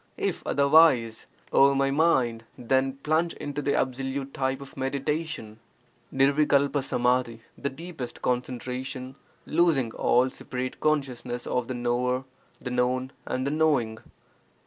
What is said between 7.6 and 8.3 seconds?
deepest